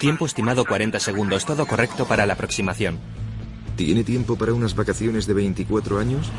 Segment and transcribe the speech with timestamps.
[0.00, 2.98] Tiempo estimado 40 segundos, todo correcto para la aproximación.
[3.76, 6.30] ¿Tiene tiempo para unas vacaciones de 24 años?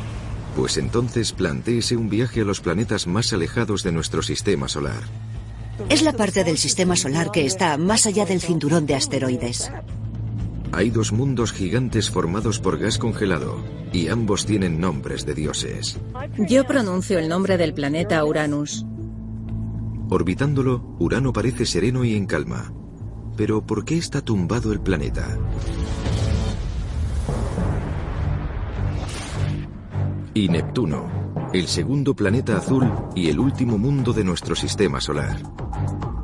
[0.56, 5.04] Pues entonces plantéese un viaje a los planetas más alejados de nuestro sistema solar.
[5.88, 9.70] Es la parte del sistema solar que está más allá del cinturón de asteroides.
[10.72, 16.00] Hay dos mundos gigantes formados por gas congelado, y ambos tienen nombres de dioses.
[16.48, 18.84] Yo pronuncio el nombre del planeta Uranus.
[20.10, 22.72] Orbitándolo, Urano parece sereno y en calma.
[23.36, 25.38] Pero ¿por qué está tumbado el planeta?
[30.34, 35.38] Y Neptuno, el segundo planeta azul y el último mundo de nuestro sistema solar.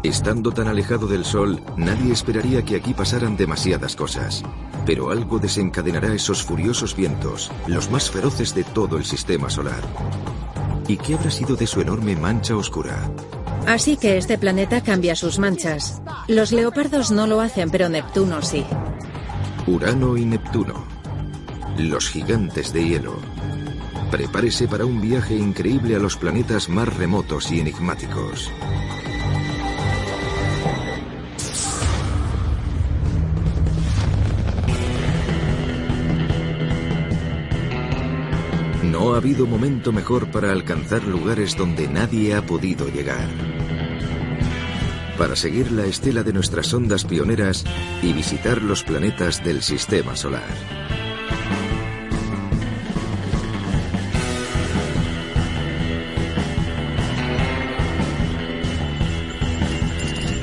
[0.03, 4.45] Estando tan alejado del Sol, nadie esperaría que aquí pasaran demasiadas cosas.
[4.87, 9.83] Pero algo desencadenará esos furiosos vientos, los más feroces de todo el sistema solar.
[10.87, 13.11] ¿Y qué habrá sido de su enorme mancha oscura?
[13.69, 16.01] Así que este planeta cambia sus manchas.
[16.27, 18.65] Los leopardos no lo hacen, pero Neptuno sí.
[19.67, 20.87] Urano y Neptuno.
[21.77, 23.19] Los gigantes de hielo.
[24.11, 28.51] Prepárese para un viaje increíble a los planetas más remotos y enigmáticos.
[38.83, 43.58] No ha habido momento mejor para alcanzar lugares donde nadie ha podido llegar.
[45.19, 47.64] Para seguir la estela de nuestras ondas pioneras
[48.02, 50.47] y visitar los planetas del Sistema Solar.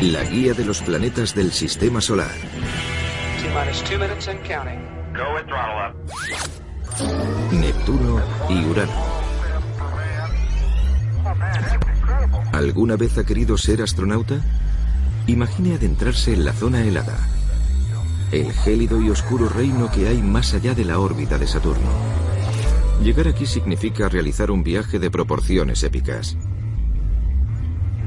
[0.02, 2.36] La guía de los planetas del Sistema Solar.
[7.54, 9.26] Neptuno y Urano.
[12.52, 14.42] ¿Alguna vez ha querido ser astronauta?
[15.28, 17.18] Imagine adentrarse en la zona helada.
[18.32, 21.90] El gélido y oscuro reino que hay más allá de la órbita de Saturno.
[23.02, 26.38] Llegar aquí significa realizar un viaje de proporciones épicas.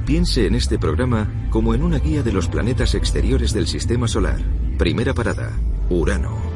[0.06, 4.40] Piense en este programa como en una guía de los planetas exteriores del Sistema Solar.
[4.78, 5.50] Primera parada,
[5.90, 6.47] Urano.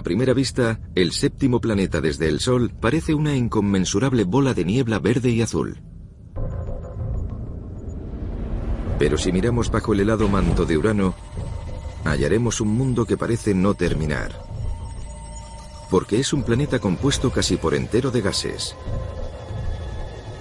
[0.00, 4.98] A primera vista, el séptimo planeta desde el Sol parece una inconmensurable bola de niebla
[4.98, 5.82] verde y azul.
[8.98, 11.14] Pero si miramos bajo el helado manto de Urano,
[12.06, 14.42] hallaremos un mundo que parece no terminar.
[15.90, 18.74] Porque es un planeta compuesto casi por entero de gases.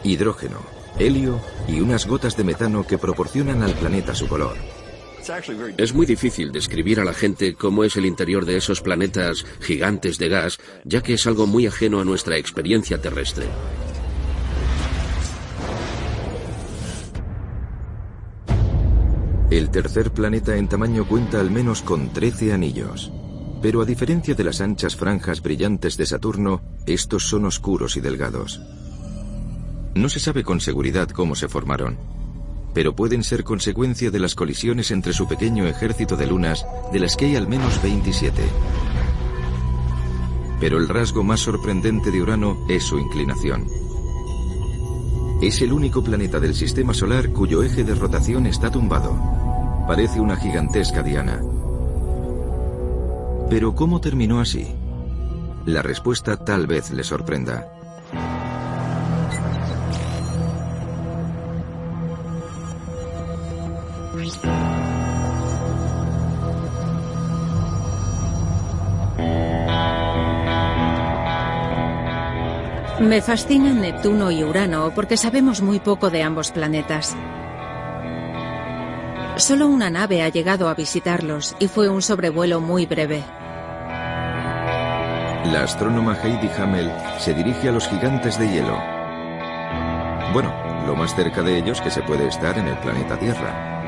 [0.06, 0.60] Hidrógeno,
[0.98, 4.56] helio y unas gotas de metano que proporcionan al planeta su color.
[5.78, 10.18] Es muy difícil describir a la gente cómo es el interior de esos planetas gigantes
[10.18, 13.48] de gas, ya que es algo muy ajeno a nuestra experiencia terrestre.
[19.52, 23.12] El tercer planeta en tamaño cuenta al menos con 13 anillos.
[23.62, 28.62] Pero a diferencia de las anchas franjas brillantes de Saturno, estos son oscuros y delgados.
[29.96, 31.98] No se sabe con seguridad cómo se formaron,
[32.74, 37.16] pero pueden ser consecuencia de las colisiones entre su pequeño ejército de lunas, de las
[37.16, 38.42] que hay al menos 27.
[40.60, 43.68] Pero el rasgo más sorprendente de Urano es su inclinación.
[45.42, 49.16] Es el único planeta del sistema solar cuyo eje de rotación está tumbado.
[49.88, 51.42] Parece una gigantesca diana.
[53.50, 54.68] Pero ¿cómo terminó así?
[55.66, 57.79] La respuesta tal vez le sorprenda.
[73.00, 77.16] Me fascinan Neptuno y Urano porque sabemos muy poco de ambos planetas.
[79.38, 83.24] Solo una nave ha llegado a visitarlos y fue un sobrevuelo muy breve.
[85.46, 88.78] La astrónoma Heidi Hamel se dirige a los gigantes de hielo.
[90.34, 90.54] Bueno,
[90.86, 93.79] lo más cerca de ellos que se puede estar en el planeta Tierra.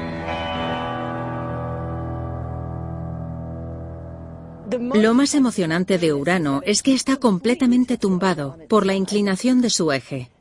[4.79, 9.91] Lo más emocionante de Urano es que está completamente tumbado por la inclinación de su
[9.91, 10.31] eje.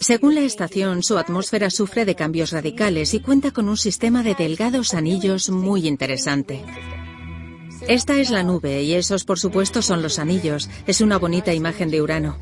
[0.00, 4.34] Según la estación, su atmósfera sufre de cambios radicales y cuenta con un sistema de
[4.34, 6.64] delgados anillos muy interesante.
[7.88, 10.70] Esta es la nube y esos por supuesto son los anillos.
[10.86, 12.38] Es una bonita imagen de Urano.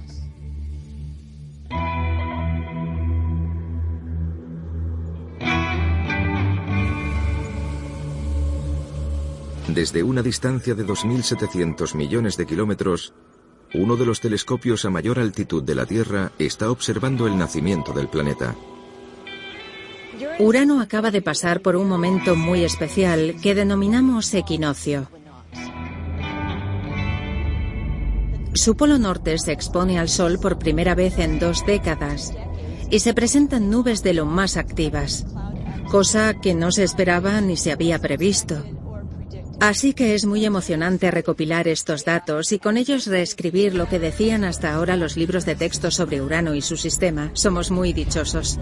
[9.74, 13.14] Desde una distancia de 2.700 millones de kilómetros,
[13.72, 18.08] uno de los telescopios a mayor altitud de la Tierra está observando el nacimiento del
[18.08, 18.54] planeta.
[20.38, 25.08] Urano acaba de pasar por un momento muy especial que denominamos equinoccio.
[28.52, 32.34] Su polo norte se expone al Sol por primera vez en dos décadas
[32.90, 35.24] y se presentan nubes de lo más activas,
[35.90, 38.62] cosa que no se esperaba ni se había previsto.
[39.62, 44.42] Así que es muy emocionante recopilar estos datos y con ellos reescribir lo que decían
[44.42, 47.30] hasta ahora los libros de texto sobre Urano y su sistema.
[47.34, 48.58] Somos muy dichosos.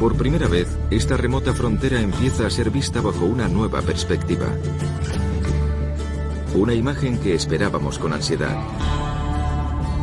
[0.00, 4.46] Por primera vez, esta remota frontera empieza a ser vista bajo una nueva perspectiva.
[6.54, 8.56] Una imagen que esperábamos con ansiedad.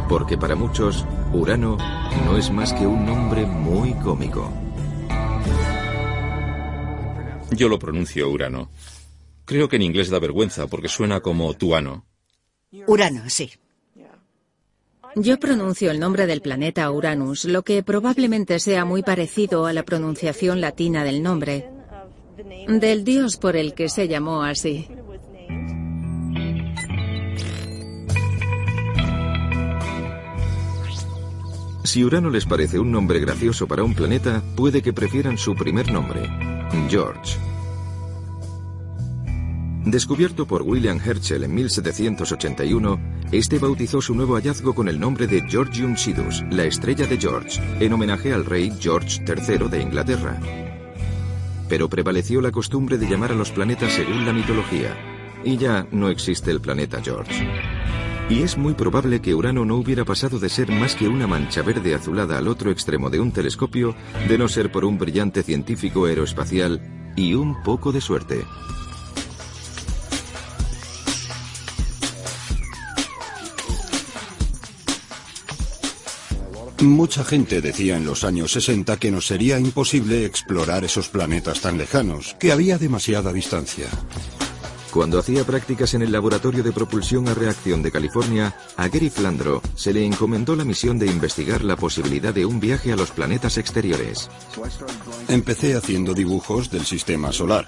[0.07, 1.77] Porque para muchos, Urano
[2.23, 4.64] no es más que un nombre muy cómico.
[7.51, 8.69] Yo lo pronuncio Urano.
[9.45, 12.05] Creo que en inglés da vergüenza porque suena como tuano.
[12.87, 13.51] Urano, sí.
[15.15, 19.83] Yo pronuncio el nombre del planeta Uranus, lo que probablemente sea muy parecido a la
[19.83, 21.69] pronunciación latina del nombre,
[22.67, 24.89] del dios por el que se llamó así.
[31.85, 35.91] Si Urano les parece un nombre gracioso para un planeta, puede que prefieran su primer
[35.91, 36.27] nombre,
[36.89, 37.37] George.
[39.85, 42.99] Descubierto por William Herschel en 1781,
[43.31, 47.61] este bautizó su nuevo hallazgo con el nombre de Georgium Sidus, la estrella de George,
[47.79, 50.39] en homenaje al rey George III de Inglaterra.
[51.69, 54.97] Pero prevaleció la costumbre de llamar a los planetas según la mitología,
[55.43, 57.74] y ya no existe el planeta George.
[58.27, 61.61] Y es muy probable que Urano no hubiera pasado de ser más que una mancha
[61.61, 63.95] verde azulada al otro extremo de un telescopio,
[64.27, 68.43] de no ser por un brillante científico aeroespacial y un poco de suerte.
[76.81, 81.77] Mucha gente decía en los años 60 que nos sería imposible explorar esos planetas tan
[81.77, 83.87] lejanos, que había demasiada distancia.
[84.95, 89.61] Cuando hacía prácticas en el Laboratorio de Propulsión a Reacción de California, a Gary Flandro
[89.75, 93.57] se le encomendó la misión de investigar la posibilidad de un viaje a los planetas
[93.57, 94.29] exteriores.
[95.27, 97.67] Empecé haciendo dibujos del sistema solar.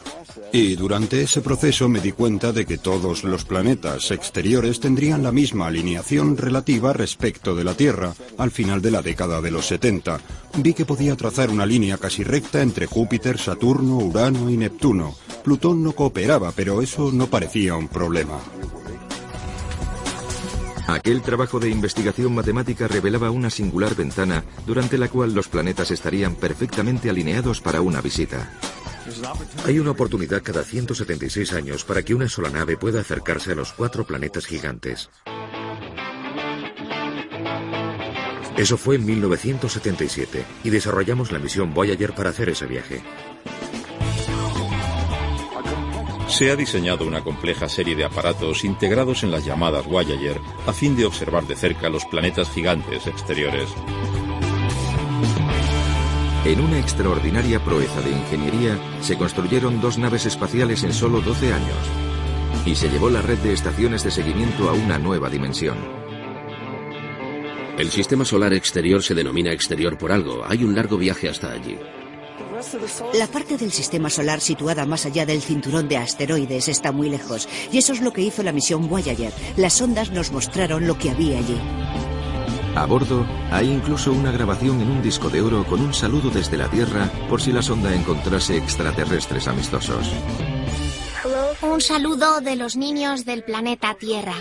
[0.54, 5.34] Y durante ese proceso me di cuenta de que todos los planetas exteriores tendrían la
[5.34, 10.22] misma alineación relativa respecto de la Tierra al final de la década de los 70.
[10.60, 15.27] Vi que podía trazar una línea casi recta entre Júpiter, Saturno, Urano y Neptuno.
[15.48, 18.38] Plutón no cooperaba, pero eso no parecía un problema.
[20.88, 26.36] Aquel trabajo de investigación matemática revelaba una singular ventana durante la cual los planetas estarían
[26.36, 28.52] perfectamente alineados para una visita.
[29.66, 33.72] Hay una oportunidad cada 176 años para que una sola nave pueda acercarse a los
[33.72, 35.10] cuatro planetas gigantes.
[38.58, 43.02] Eso fue en 1977 y desarrollamos la misión Voyager para hacer ese viaje.
[46.28, 50.96] Se ha diseñado una compleja serie de aparatos integrados en las llamadas Voyager a fin
[50.96, 53.70] de observar de cerca los planetas gigantes exteriores.
[56.44, 61.78] En una extraordinaria proeza de ingeniería, se construyeron dos naves espaciales en solo 12 años.
[62.66, 65.78] Y se llevó la red de estaciones de seguimiento a una nueva dimensión.
[67.78, 70.44] El sistema solar exterior se denomina exterior por algo.
[70.46, 71.78] Hay un largo viaje hasta allí.
[73.14, 77.48] La parte del sistema solar situada más allá del cinturón de asteroides está muy lejos,
[77.72, 79.32] y eso es lo que hizo la misión Voyager.
[79.58, 81.60] Las sondas nos mostraron lo que había allí.
[82.76, 86.58] A bordo hay incluso una grabación en un disco de oro con un saludo desde
[86.58, 90.14] la Tierra por si la sonda encontrase extraterrestres amistosos.
[91.62, 94.36] Un saludo de los niños del planeta Tierra.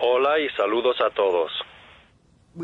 [0.00, 1.52] Hola y saludos a todos.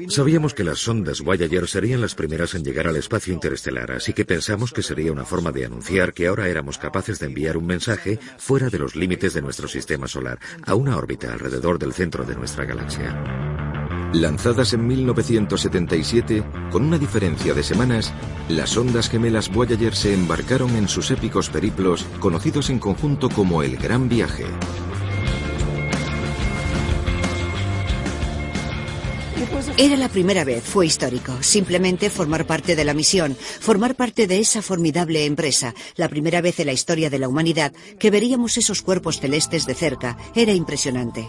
[0.08, 4.24] Sabíamos que las sondas Voyager serían las primeras en llegar al espacio interestelar, así que
[4.24, 8.20] pensamos que sería una forma de anunciar que ahora éramos capaces de enviar un mensaje
[8.38, 12.36] fuera de los límites de nuestro sistema solar, a una órbita alrededor del centro de
[12.36, 13.20] nuestra galaxia.
[14.12, 18.12] Lanzadas en 1977, con una diferencia de semanas,
[18.48, 23.76] las ondas gemelas Voyager se embarcaron en sus épicos periplos, conocidos en conjunto como el
[23.76, 24.46] Gran Viaje.
[29.76, 31.42] Era la primera vez, fue histórico.
[31.42, 35.74] Simplemente formar parte de la misión, formar parte de esa formidable empresa.
[35.96, 39.74] La primera vez en la historia de la humanidad que veríamos esos cuerpos celestes de
[39.74, 40.16] cerca.
[40.34, 41.28] Era impresionante.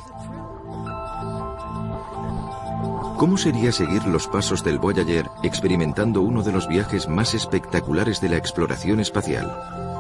[3.17, 8.29] ¿Cómo sería seguir los pasos del Voyager experimentando uno de los viajes más espectaculares de
[8.29, 9.90] la exploración espacial?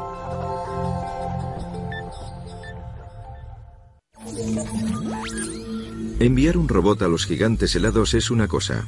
[6.21, 8.85] Enviar un robot a los gigantes helados es una cosa,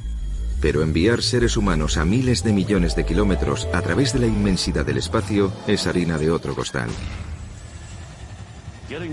[0.62, 4.86] pero enviar seres humanos a miles de millones de kilómetros a través de la inmensidad
[4.86, 6.92] del espacio es harina de otro costal.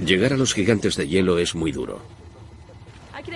[0.05, 2.03] Llegar a los gigantes de hielo es muy duro.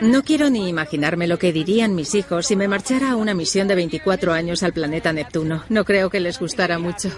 [0.03, 3.69] No quiero ni imaginarme lo que dirían mis hijos si me marchara a una misión
[3.69, 5.65] de 24 años al planeta Neptuno.
[5.71, 7.09] No creo que les gustara mucho.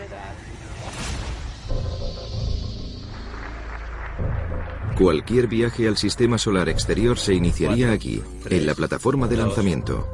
[4.99, 10.07] Cualquier viaje al sistema solar exterior se iniciaría aquí, en la plataforma de lanzamiento.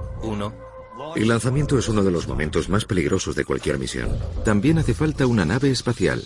[1.14, 4.08] El lanzamiento es uno de los momentos más peligrosos de cualquier misión.
[4.44, 6.22] También hace falta una nave espacial.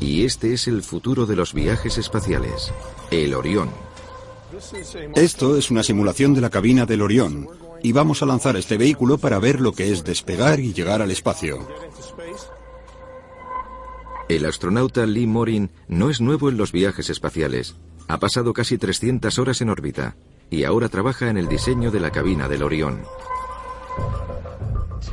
[0.00, 2.72] Y este es el futuro de los viajes espaciales,
[3.10, 3.70] el Orión.
[5.16, 7.48] Esto es una simulación de la cabina del Orión,
[7.82, 11.10] y vamos a lanzar este vehículo para ver lo que es despegar y llegar al
[11.10, 11.66] espacio.
[14.28, 17.76] El astronauta Lee Morin no es nuevo en los viajes espaciales.
[18.08, 20.16] Ha pasado casi 300 horas en órbita
[20.50, 23.02] y ahora trabaja en el diseño de la cabina del Orión.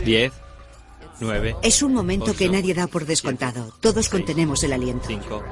[0.06, 0.32] 10,
[1.20, 1.56] 9.
[1.62, 3.74] Es un momento que nadie da por descontado.
[3.82, 5.08] Todos contenemos el aliento.
[5.08, 5.44] 5,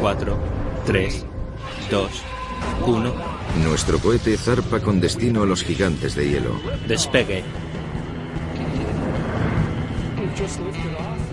[0.00, 0.38] 4,
[0.86, 1.26] 3,
[1.90, 2.10] 2,
[2.86, 3.14] 1.
[3.64, 6.60] Nuestro cohete zarpa con destino a los gigantes de hielo.
[6.88, 7.44] Despegue.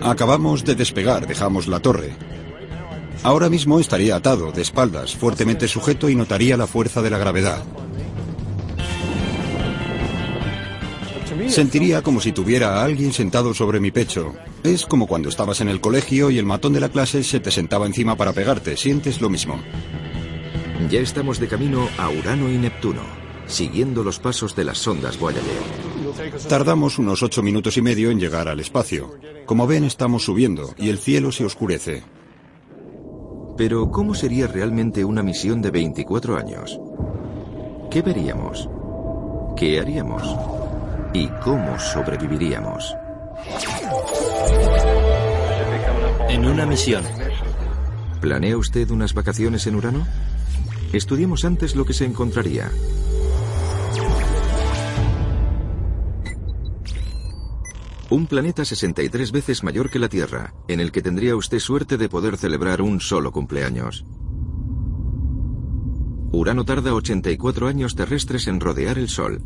[0.04, 2.12] Acabamos de despegar, dejamos la torre.
[3.22, 7.62] Ahora mismo estaría atado, de espaldas, fuertemente sujeto y notaría la fuerza de la gravedad.
[11.48, 14.34] Sentiría como si tuviera a alguien sentado sobre mi pecho.
[14.64, 17.50] Es como cuando estabas en el colegio y el matón de la clase se te
[17.50, 18.76] sentaba encima para pegarte.
[18.76, 19.60] Sientes lo mismo.
[20.90, 23.02] Ya estamos de camino a Urano y Neptuno,
[23.46, 25.81] siguiendo los pasos de las sondas Voyager.
[26.48, 29.14] Tardamos unos ocho minutos y medio en llegar al espacio.
[29.46, 32.02] Como ven, estamos subiendo y el cielo se oscurece.
[33.56, 36.80] Pero, ¿cómo sería realmente una misión de 24 años?
[37.90, 38.68] ¿Qué veríamos?
[39.56, 40.22] ¿Qué haríamos?
[41.12, 42.94] ¿Y cómo sobreviviríamos?
[46.28, 47.04] En una misión.
[48.20, 50.06] ¿Planea usted unas vacaciones en Urano?
[50.92, 52.70] Estudiemos antes lo que se encontraría.
[58.12, 62.10] Un planeta 63 veces mayor que la Tierra, en el que tendría usted suerte de
[62.10, 64.04] poder celebrar un solo cumpleaños.
[66.30, 69.40] Urano tarda 84 años terrestres en rodear el Sol.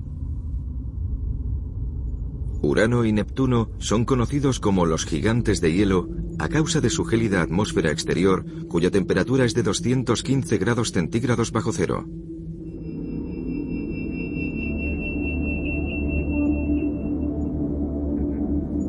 [2.61, 6.09] Urano y Neptuno son conocidos como los gigantes de hielo
[6.41, 11.73] a causa de su gélida atmósfera exterior, cuya temperatura es de 215 grados centígrados bajo
[11.73, 12.05] cero.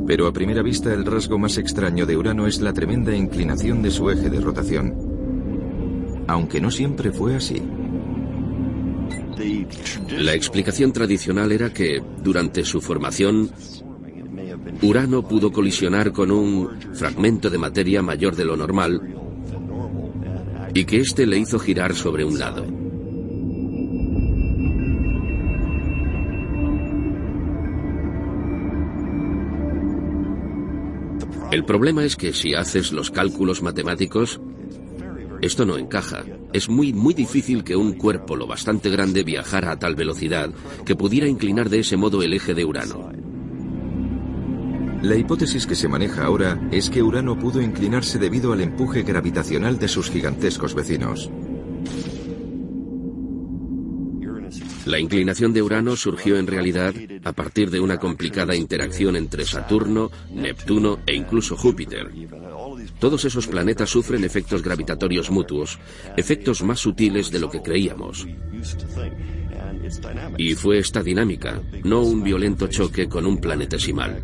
[0.07, 3.91] Pero a primera vista el rasgo más extraño de Urano es la tremenda inclinación de
[3.91, 4.95] su eje de rotación.
[6.27, 7.61] Aunque no siempre fue así.
[10.17, 13.51] La explicación tradicional era que, durante su formación,
[14.81, 19.01] Urano pudo colisionar con un fragmento de materia mayor de lo normal
[20.73, 22.76] y que éste le hizo girar sobre un lado.
[31.51, 34.41] El problema es que si haces los cálculos matemáticos,
[35.41, 36.25] esto no encaja.
[36.51, 40.49] Es muy, muy difícil que un cuerpo lo bastante grande viajara a tal velocidad
[40.85, 43.11] que pudiera inclinar de ese modo el eje de Urano.
[45.01, 49.79] La hipótesis que se maneja ahora es que Urano pudo inclinarse debido al empuje gravitacional
[49.79, 51.29] de sus gigantescos vecinos.
[54.87, 60.09] La inclinación de Urano surgió en realidad a partir de una complicada interacción entre Saturno,
[60.33, 62.09] Neptuno e incluso Júpiter.
[62.97, 65.77] Todos esos planetas sufren efectos gravitatorios mutuos,
[66.15, 68.25] efectos más sutiles de lo que creíamos.
[70.37, 74.23] Y fue esta dinámica, no un violento choque con un planetesimal.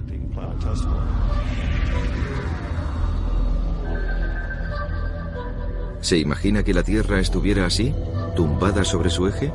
[6.00, 7.94] ¿Se imagina que la Tierra estuviera así,
[8.38, 9.52] tumbada sobre su eje?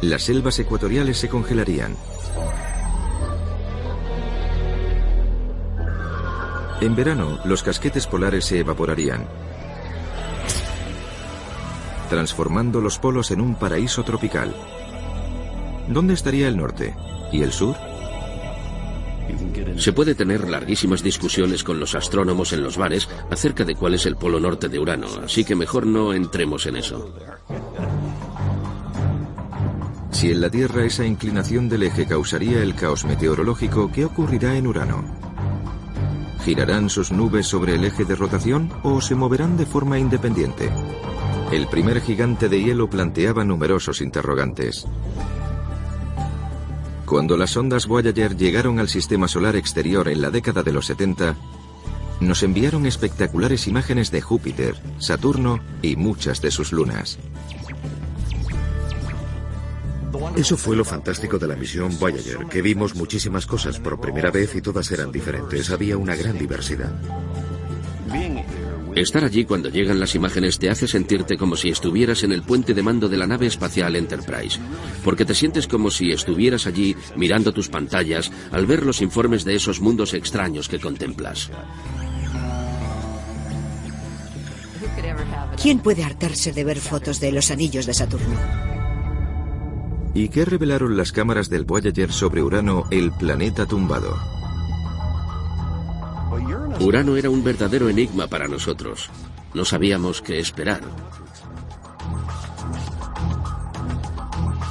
[0.00, 1.96] Las selvas ecuatoriales se congelarían.
[6.80, 9.26] En verano, los casquetes polares se evaporarían,
[12.10, 14.54] transformando los polos en un paraíso tropical.
[15.88, 16.94] ¿Dónde estaría el norte?
[17.32, 17.76] ¿Y el sur?
[19.78, 24.06] Se puede tener larguísimas discusiones con los astrónomos en los bares acerca de cuál es
[24.06, 27.14] el polo norte de Urano, así que mejor no entremos en eso.
[30.14, 34.68] Si en la Tierra esa inclinación del eje causaría el caos meteorológico, ¿qué ocurrirá en
[34.68, 35.04] Urano?
[36.44, 40.70] ¿Girarán sus nubes sobre el eje de rotación o se moverán de forma independiente?
[41.50, 44.86] El primer gigante de hielo planteaba numerosos interrogantes.
[47.06, 51.34] Cuando las ondas Voyager llegaron al sistema solar exterior en la década de los 70,
[52.20, 57.18] nos enviaron espectaculares imágenes de Júpiter, Saturno y muchas de sus lunas.
[60.36, 64.54] Eso fue lo fantástico de la misión Voyager, que vimos muchísimas cosas por primera vez
[64.54, 65.70] y todas eran diferentes.
[65.70, 66.92] Había una gran diversidad.
[68.94, 72.74] Estar allí cuando llegan las imágenes te hace sentirte como si estuvieras en el puente
[72.74, 74.60] de mando de la nave espacial Enterprise,
[75.02, 79.56] porque te sientes como si estuvieras allí mirando tus pantallas al ver los informes de
[79.56, 81.50] esos mundos extraños que contemplas.
[85.60, 88.73] ¿Quién puede hartarse de ver fotos de los anillos de Saturno?
[90.14, 94.16] ¿Y qué revelaron las cámaras del Voyager sobre Urano, el planeta tumbado?
[96.80, 99.10] Urano era un verdadero enigma para nosotros.
[99.54, 100.82] No sabíamos qué esperar.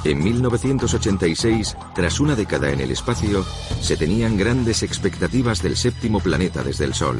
[0.04, 3.44] En 1986, tras una década en el espacio,
[3.80, 7.18] se tenían grandes expectativas del séptimo planeta desde el Sol.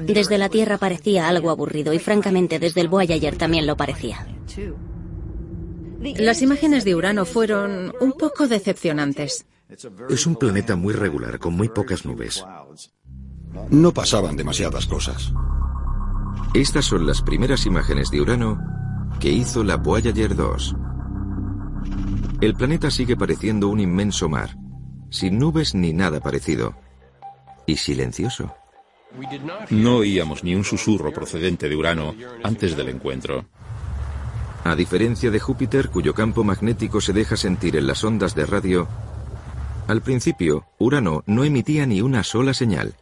[0.00, 4.26] Desde la Tierra parecía algo aburrido y francamente desde el Voyager también lo parecía.
[6.00, 9.46] Las imágenes de Urano fueron un poco decepcionantes.
[10.10, 12.44] Es un planeta muy regular, con muy pocas nubes.
[13.70, 15.32] No pasaban demasiadas cosas.
[16.52, 18.60] Estas son las primeras imágenes de Urano
[19.20, 20.76] que hizo la Voyager 2.
[22.40, 24.56] El planeta sigue pareciendo un inmenso mar,
[25.10, 26.74] sin nubes ni nada parecido,
[27.66, 28.54] y silencioso.
[29.70, 33.46] No oíamos ni un susurro procedente de Urano antes del encuentro.
[34.64, 38.88] A diferencia de Júpiter, cuyo campo magnético se deja sentir en las ondas de radio,
[39.86, 42.94] al principio, Urano no emitía ni una sola señal.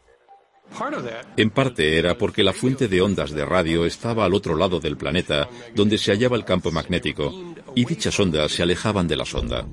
[1.37, 4.97] En parte era porque la fuente de ondas de radio estaba al otro lado del
[4.97, 9.67] planeta, donde se hallaba el campo magnético, y dichas ondas se alejaban de la sonda.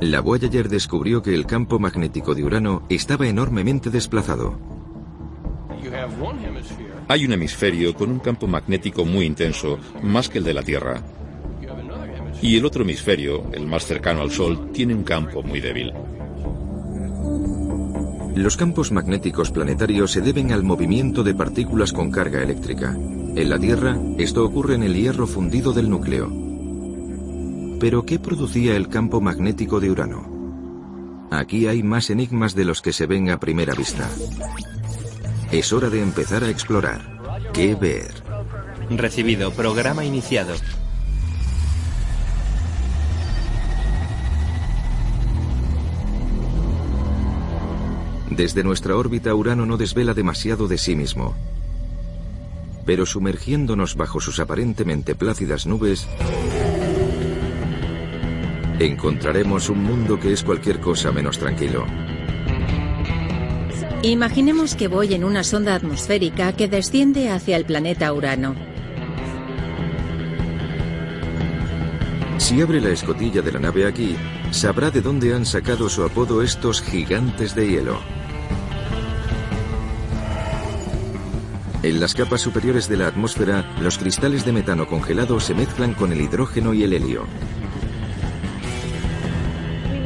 [0.00, 4.79] La Voyager descubrió que el campo magnético de Urano estaba enormemente desplazado.
[7.08, 11.02] Hay un hemisferio con un campo magnético muy intenso, más que el de la Tierra.
[12.42, 15.92] Y el otro hemisferio, el más cercano al Sol, tiene un campo muy débil.
[18.34, 22.96] Los campos magnéticos planetarios se deben al movimiento de partículas con carga eléctrica.
[23.36, 26.30] En la Tierra, esto ocurre en el hierro fundido del núcleo.
[27.80, 31.28] Pero, ¿qué producía el campo magnético de Urano?
[31.30, 34.08] Aquí hay más enigmas de los que se ven a primera vista.
[35.52, 37.00] Es hora de empezar a explorar.
[37.52, 38.14] ¿Qué ver?
[38.88, 39.50] Recibido.
[39.50, 40.54] Programa iniciado.
[48.30, 51.34] Desde nuestra órbita Urano no desvela demasiado de sí mismo.
[52.86, 56.06] Pero sumergiéndonos bajo sus aparentemente plácidas nubes,
[58.78, 61.84] encontraremos un mundo que es cualquier cosa menos tranquilo.
[64.02, 68.56] Imaginemos que voy en una sonda atmosférica que desciende hacia el planeta Urano.
[72.38, 74.16] Si abre la escotilla de la nave aquí,
[74.52, 78.00] sabrá de dónde han sacado su apodo estos gigantes de hielo.
[81.82, 86.10] En las capas superiores de la atmósfera, los cristales de metano congelado se mezclan con
[86.10, 87.26] el hidrógeno y el helio.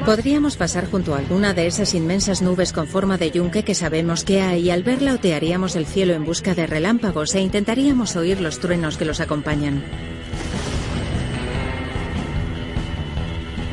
[0.05, 4.23] Podríamos pasar junto a alguna de esas inmensas nubes con forma de yunque que sabemos
[4.23, 8.39] que hay y al verla otearíamos el cielo en busca de relámpagos e intentaríamos oír
[8.39, 9.83] los truenos que los acompañan.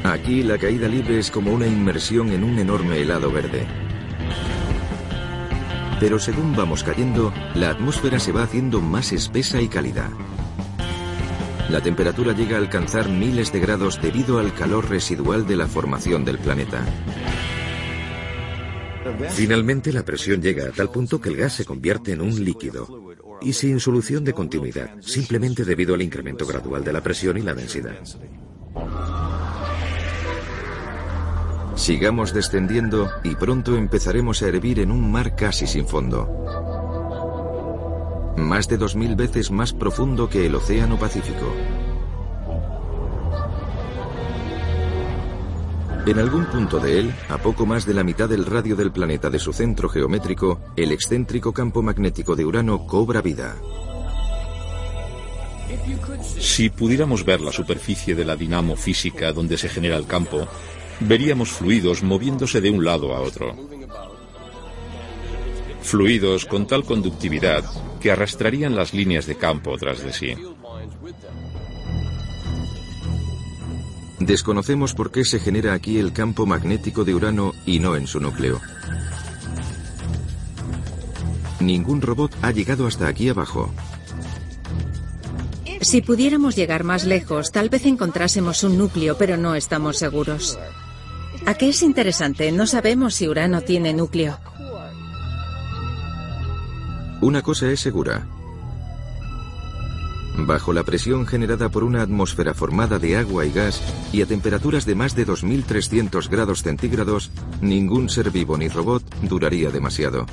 [0.06, 3.67] Aquí la caída libre es como una inmersión en un enorme helado verde.
[6.00, 10.10] Pero según vamos cayendo, la atmósfera se va haciendo más espesa y cálida.
[11.72, 16.26] La temperatura llega a alcanzar miles de grados debido al calor residual de la formación
[16.26, 16.86] del planeta.
[19.30, 23.16] Finalmente la presión llega a tal punto que el gas se convierte en un líquido
[23.40, 27.54] y sin solución de continuidad, simplemente debido al incremento gradual de la presión y la
[27.54, 27.96] densidad.
[31.76, 36.61] Sigamos descendiendo y pronto empezaremos a hervir en un mar casi sin fondo
[38.38, 41.54] más de 2.000 veces más profundo que el Océano Pacífico.
[46.06, 49.30] En algún punto de él, a poco más de la mitad del radio del planeta
[49.30, 53.56] de su centro geométrico, el excéntrico campo magnético de Urano cobra vida.
[56.39, 60.48] Si pudiéramos ver la superficie de la dinamo física donde se genera el campo,
[61.02, 63.56] veríamos fluidos moviéndose de un lado a otro.
[65.82, 67.63] Fluidos con tal conductividad
[68.00, 70.36] que arrastrarían las líneas de campo tras de sí.
[74.20, 78.20] Desconocemos por qué se genera aquí el campo magnético de Urano y no en su
[78.20, 78.62] núcleo.
[81.60, 83.72] Ningún robot ha llegado hasta aquí abajo.
[85.82, 90.60] Si pudiéramos llegar más lejos, tal vez encontrásemos un núcleo, pero no estamos seguros.
[91.48, 92.52] ¿A qué es interesante?
[92.52, 94.38] No sabemos si Urano tiene núcleo.
[97.22, 98.28] Una cosa es segura.
[100.38, 103.80] Bajo la presión generada por una atmósfera formada de agua y gas
[104.12, 107.30] y a temperaturas de más de 2300 grados centígrados,
[107.62, 110.26] ningún ser vivo ni robot duraría demasiado.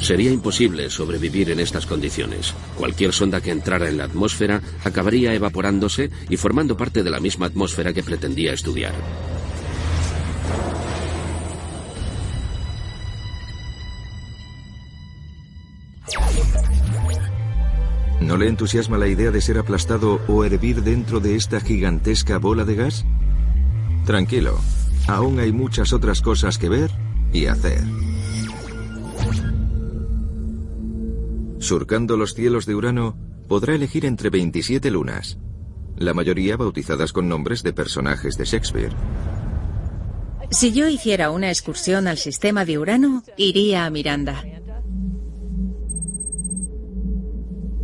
[0.00, 2.54] Sería imposible sobrevivir en estas condiciones.
[2.76, 7.46] Cualquier sonda que entrara en la atmósfera acabaría evaporándose y formando parte de la misma
[7.46, 8.94] atmósfera que pretendía estudiar.
[18.26, 22.64] ¿No le entusiasma la idea de ser aplastado o hervir dentro de esta gigantesca bola
[22.64, 23.04] de gas?
[24.04, 24.58] Tranquilo,
[25.06, 26.90] aún hay muchas otras cosas que ver
[27.32, 27.84] y hacer.
[31.60, 35.38] Surcando los cielos de Urano, podrá elegir entre 27 lunas,
[35.96, 38.92] la mayoría bautizadas con nombres de personajes de Shakespeare.
[40.50, 44.42] Si yo hiciera una excursión al sistema de Urano, iría a Miranda.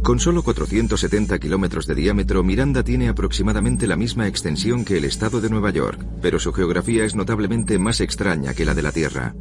[0.02, 5.40] Con solo 470 kilómetros de diámetro, Miranda tiene aproximadamente la misma extensión que el estado
[5.40, 9.36] de Nueva York, pero su geografía es notablemente más extraña que la de la Tierra.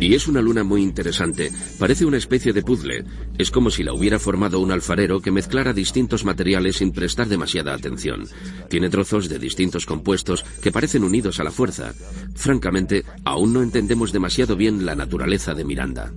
[0.00, 1.52] Y es una luna muy interesante.
[1.78, 3.04] Parece una especie de puzzle.
[3.36, 7.74] Es como si la hubiera formado un alfarero que mezclara distintos materiales sin prestar demasiada
[7.74, 8.26] atención.
[8.70, 11.92] Tiene trozos de distintos compuestos que parecen unidos a la fuerza.
[12.34, 16.12] Francamente, aún no entendemos demasiado bien la naturaleza de Miranda.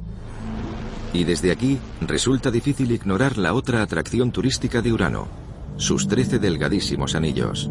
[1.14, 5.28] Y desde aquí resulta difícil ignorar la otra atracción turística de Urano,
[5.78, 7.70] sus 13 delgadísimos anillos.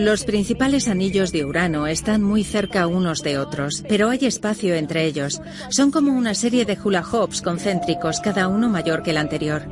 [0.00, 5.04] Los principales anillos de Urano están muy cerca unos de otros, pero hay espacio entre
[5.04, 5.42] ellos.
[5.68, 9.68] Son como una serie de hula hoops concéntricos, cada uno mayor que el anterior.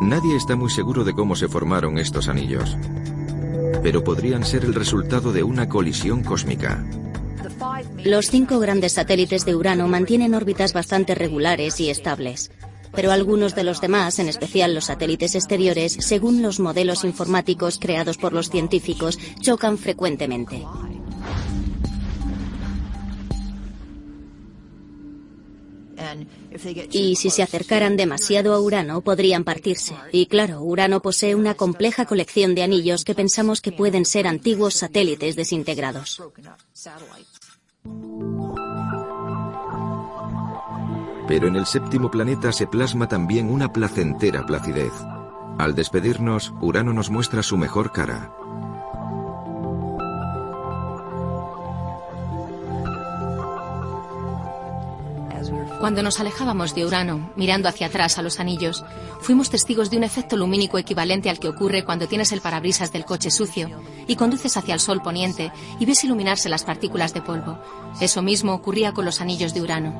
[0.00, 2.78] Nadie está muy seguro de cómo se formaron estos anillos,
[3.82, 6.84] pero podrían ser el resultado de una colisión cósmica.
[8.04, 12.50] Los cinco grandes satélites de Urano mantienen órbitas bastante regulares y estables
[12.94, 18.18] pero algunos de los demás, en especial los satélites exteriores, según los modelos informáticos creados
[18.18, 20.64] por los científicos, chocan frecuentemente.
[26.92, 29.94] Y si se acercaran demasiado a Urano, podrían partirse.
[30.12, 34.74] Y claro, Urano posee una compleja colección de anillos que pensamos que pueden ser antiguos
[34.74, 36.22] satélites desintegrados.
[41.28, 44.92] Pero en el séptimo planeta se plasma también una placentera placidez.
[45.58, 48.32] Al despedirnos, Urano nos muestra su mejor cara.
[55.80, 58.84] Cuando nos alejábamos de Urano, mirando hacia atrás a los anillos,
[59.22, 63.06] fuimos testigos de un efecto lumínico equivalente al que ocurre cuando tienes el parabrisas del
[63.06, 63.70] coche sucio
[64.06, 67.58] y conduces hacia el sol poniente y ves iluminarse las partículas de polvo.
[67.98, 69.96] Eso mismo ocurría con los anillos de Urano.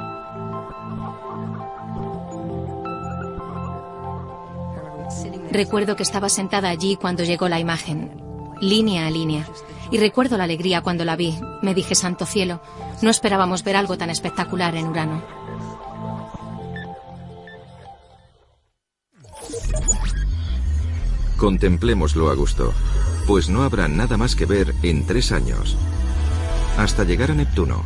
[5.50, 8.22] Recuerdo que estaba sentada allí cuando llegó la imagen,
[8.60, 9.46] línea a línea,
[9.90, 11.38] y recuerdo la alegría cuando la vi.
[11.62, 12.60] Me dije, santo cielo,
[13.00, 15.39] no esperábamos ver algo tan espectacular en Urano.
[21.40, 22.74] Contemplémoslo a gusto,
[23.26, 25.74] pues no habrá nada más que ver en tres años,
[26.76, 27.82] hasta llegar a Neptuno.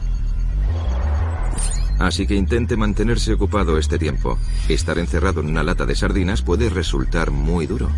[2.00, 4.40] Así que intente mantenerse ocupado este tiempo.
[4.68, 7.88] Estar encerrado en una lata de sardinas puede resultar muy duro.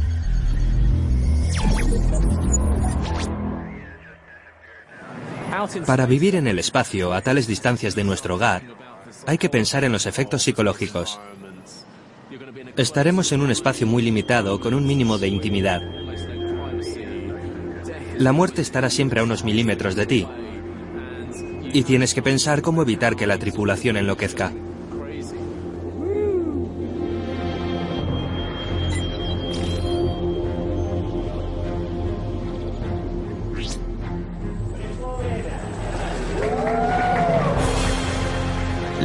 [5.86, 8.62] Para vivir en el espacio a tales distancias de nuestro hogar,
[9.26, 11.18] hay que pensar en los efectos psicológicos.
[12.76, 15.80] Estaremos en un espacio muy limitado con un mínimo de intimidad.
[18.18, 20.26] La muerte estará siempre a unos milímetros de ti,
[21.72, 24.52] y tienes que pensar cómo evitar que la tripulación enloquezca.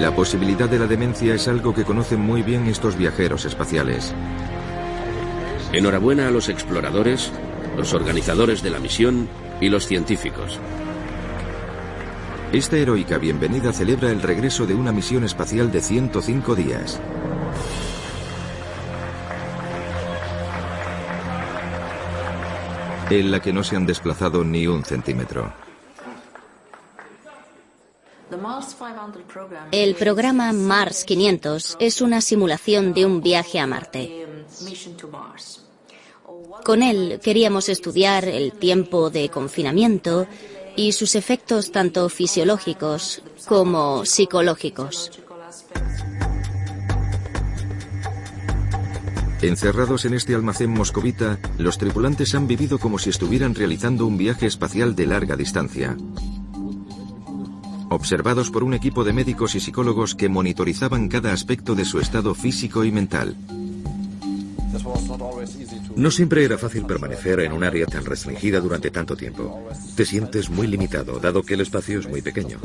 [0.02, 4.16] La posibilidad de la demencia es algo que conocen muy bien estos viajeros espaciales.
[5.74, 7.32] Enhorabuena a los exploradores,
[7.78, 10.60] los organizadores de la misión y los científicos.
[12.52, 17.00] Esta heroica bienvenida celebra el regreso de una misión espacial de 105 días.
[23.12, 25.61] En la que no se han desplazado ni un centímetro.
[29.72, 34.28] El programa Mars 500 es una simulación de un viaje a Marte.
[36.64, 40.28] Con él queríamos estudiar el tiempo de confinamiento
[40.76, 45.12] y sus efectos tanto fisiológicos como psicológicos.
[49.42, 54.46] Encerrados en este almacén moscovita, los tripulantes han vivido como si estuvieran realizando un viaje
[54.46, 55.98] espacial de larga distancia.
[57.92, 62.34] Observados por un equipo de médicos y psicólogos que monitorizaban cada aspecto de su estado
[62.34, 63.36] físico y mental.
[65.98, 69.68] No siempre era fácil permanecer en un área tan restringida durante tanto tiempo.
[69.94, 72.60] Te sientes muy limitado, dado que el espacio es muy pequeño.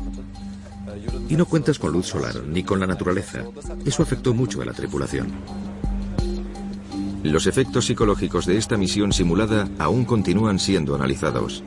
[1.29, 3.43] Y no cuentas con luz solar ni con la naturaleza.
[3.85, 5.33] Eso afectó mucho a la tripulación.
[7.25, 11.65] Los efectos psicológicos de esta misión simulada aún continúan siendo analizados.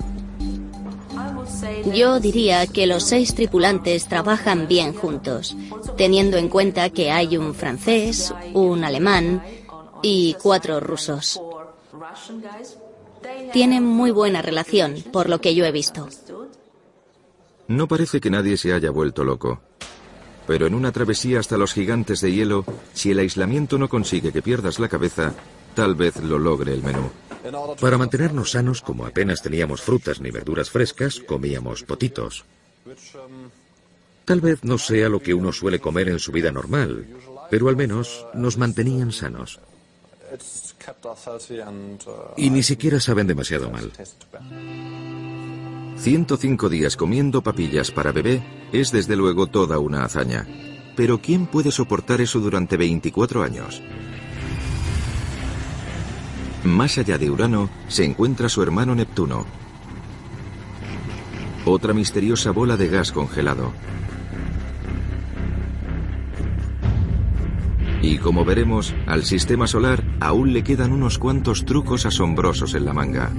[1.93, 5.55] Yo diría que los seis tripulantes trabajan bien juntos,
[5.97, 9.43] teniendo en cuenta que hay un francés, un alemán
[10.01, 11.41] y cuatro rusos.
[13.51, 16.07] Tienen muy buena relación, por lo que yo he visto.
[17.67, 19.61] No parece que nadie se haya vuelto loco.
[20.47, 24.41] Pero en una travesía hasta los gigantes de hielo, si el aislamiento no consigue que
[24.41, 25.33] pierdas la cabeza,
[25.75, 27.11] tal vez lo logre el menú.
[27.79, 32.45] Para mantenernos sanos, como apenas teníamos frutas ni verduras frescas, comíamos potitos.
[34.25, 37.07] Tal vez no sea lo que uno suele comer en su vida normal,
[37.49, 39.59] pero al menos nos mantenían sanos.
[42.37, 43.91] Y ni siquiera saben demasiado mal.
[45.97, 50.47] 105 días comiendo papillas para bebé es desde luego toda una hazaña.
[50.95, 53.81] Pero ¿quién puede soportar eso durante 24 años?
[56.63, 59.45] Más allá de Urano se encuentra su hermano Neptuno.
[61.65, 63.71] Otra misteriosa bola de gas congelado.
[68.01, 72.93] Y como veremos, al sistema solar aún le quedan unos cuantos trucos asombrosos en la
[72.93, 73.31] manga.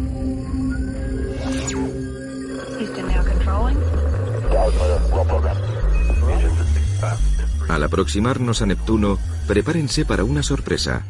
[7.68, 11.04] Al aproximarnos a Neptuno, prepárense para una sorpresa.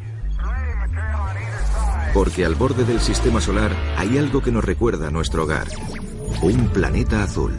[2.13, 5.67] Porque al borde del sistema solar hay algo que nos recuerda a nuestro hogar.
[6.41, 7.53] Un planeta azul.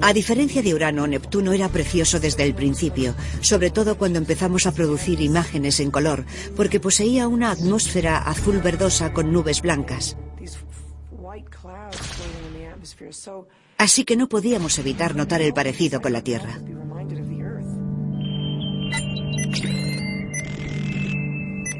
[0.00, 4.72] A diferencia de Urano, Neptuno era precioso desde el principio, sobre todo cuando empezamos a
[4.72, 6.24] producir imágenes en color,
[6.56, 10.16] porque poseía una atmósfera azul verdosa con nubes blancas.
[13.78, 16.58] Así que no podíamos evitar notar el parecido con la Tierra.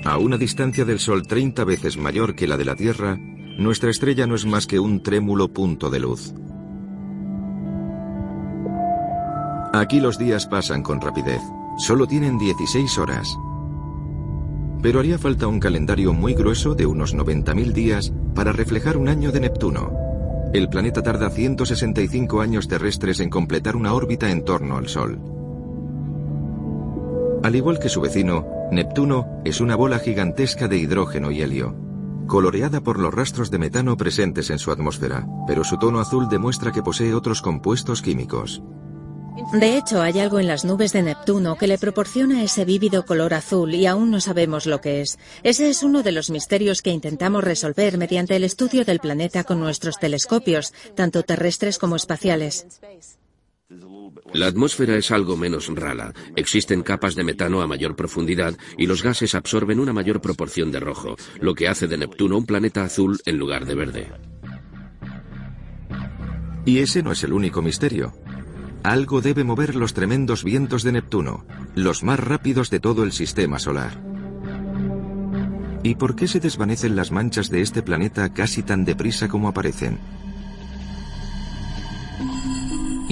[0.04, 3.16] A una distancia del Sol 30 veces mayor que la de la Tierra,
[3.58, 6.34] nuestra estrella no es más que un trémulo punto de luz.
[9.72, 11.40] Aquí los días pasan con rapidez.
[11.78, 13.38] Solo tienen 16 horas.
[14.82, 19.30] Pero haría falta un calendario muy grueso de unos 90.000 días para reflejar un año
[19.30, 19.92] de Neptuno.
[20.52, 25.20] El planeta tarda 165 años terrestres en completar una órbita en torno al Sol.
[27.44, 31.76] Al igual que su vecino, Neptuno es una bola gigantesca de hidrógeno y helio,
[32.26, 36.72] coloreada por los rastros de metano presentes en su atmósfera, pero su tono azul demuestra
[36.72, 38.62] que posee otros compuestos químicos.
[39.52, 43.34] De hecho, hay algo en las nubes de Neptuno que le proporciona ese vívido color
[43.34, 45.18] azul y aún no sabemos lo que es.
[45.42, 49.60] Ese es uno de los misterios que intentamos resolver mediante el estudio del planeta con
[49.60, 52.66] nuestros telescopios, tanto terrestres como espaciales.
[54.34, 56.14] La atmósfera es algo menos rala.
[56.36, 60.80] Existen capas de metano a mayor profundidad y los gases absorben una mayor proporción de
[60.80, 64.08] rojo, lo que hace de Neptuno un planeta azul en lugar de verde.
[66.64, 68.14] Y ese no es el único misterio.
[68.82, 71.44] Algo debe mover los tremendos vientos de Neptuno,
[71.74, 74.00] los más rápidos de todo el sistema solar.
[75.82, 79.98] ¿Y por qué se desvanecen las manchas de este planeta casi tan deprisa como aparecen?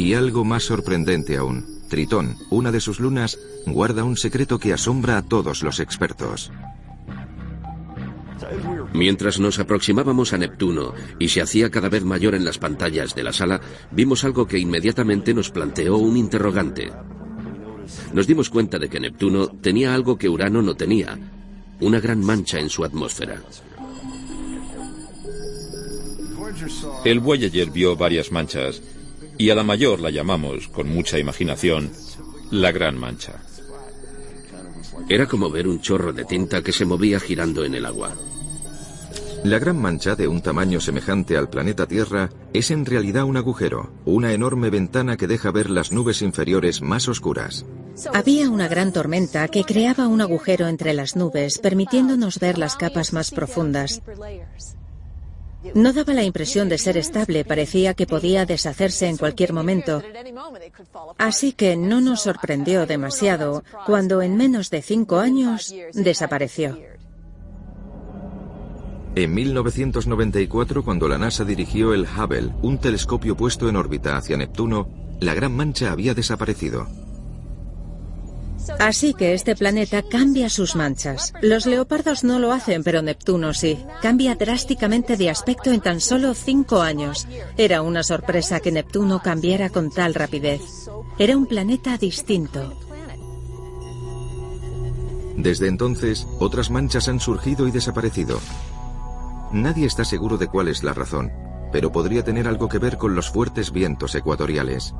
[0.00, 5.18] Y algo más sorprendente aún, Tritón, una de sus lunas, guarda un secreto que asombra
[5.18, 6.50] a todos los expertos.
[8.94, 13.24] Mientras nos aproximábamos a Neptuno y se hacía cada vez mayor en las pantallas de
[13.24, 13.60] la sala,
[13.90, 16.90] vimos algo que inmediatamente nos planteó un interrogante.
[18.14, 21.18] Nos dimos cuenta de que Neptuno tenía algo que Urano no tenía,
[21.78, 23.42] una gran mancha en su atmósfera.
[27.04, 28.80] El Voyager vio varias manchas
[29.40, 31.90] y a la mayor la llamamos, con mucha imaginación,
[32.50, 33.40] la Gran Mancha.
[35.08, 38.14] Era como ver un chorro de tinta que se movía girando en el agua.
[39.42, 43.90] La gran mancha, de un tamaño semejante al planeta Tierra, es en realidad un agujero,
[44.04, 47.64] una enorme ventana que deja ver las nubes inferiores más oscuras.
[48.12, 53.14] Había una gran tormenta que creaba un agujero entre las nubes, permitiéndonos ver las capas
[53.14, 54.02] más profundas.
[55.74, 60.02] No daba la impresión de ser estable, parecía que podía deshacerse en cualquier momento.
[61.18, 66.78] Así que no nos sorprendió demasiado cuando en menos de cinco años desapareció.
[69.16, 74.88] En 1994, cuando la NASA dirigió el Hubble, un telescopio puesto en órbita hacia Neptuno,
[75.18, 76.86] la gran mancha había desaparecido.
[78.78, 81.32] Así que este planeta cambia sus manchas.
[81.42, 83.78] Los leopardos no lo hacen, pero Neptuno sí.
[84.02, 87.26] Cambia drásticamente de aspecto en tan solo cinco años.
[87.56, 90.60] Era una sorpresa que Neptuno cambiara con tal rapidez.
[91.18, 92.74] Era un planeta distinto.
[95.36, 98.38] Desde entonces, otras manchas han surgido y desaparecido.
[99.52, 101.32] Nadie está seguro de cuál es la razón,
[101.72, 104.94] pero podría tener algo que ver con los fuertes vientos ecuatoriales.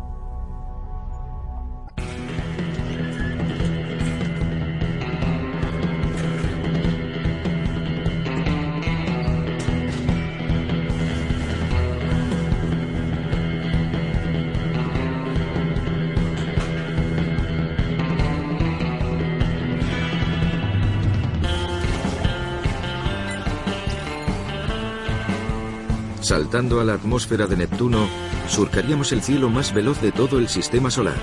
[26.31, 28.07] Saltando a la atmósfera de Neptuno,
[28.47, 31.16] surcaríamos el cielo más veloz de todo el sistema solar.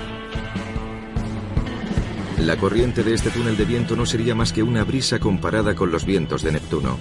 [2.36, 5.90] La corriente de este túnel de viento no sería más que una brisa comparada con
[5.90, 6.98] los vientos de Neptuno.